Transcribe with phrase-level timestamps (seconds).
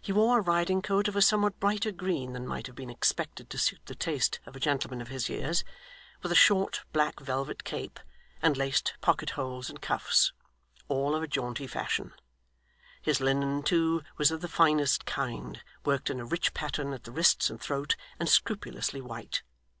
[0.00, 3.50] He wore a riding coat of a somewhat brighter green than might have been expected
[3.50, 5.64] to suit the taste of a gentleman of his years,
[6.22, 7.98] with a short, black velvet cape,
[8.40, 10.32] and laced pocket holes and cuffs,
[10.86, 12.12] all of a jaunty fashion;
[13.02, 17.10] his linen, too, was of the finest kind, worked in a rich pattern at the
[17.10, 19.42] wrists and throat, and scrupulously white.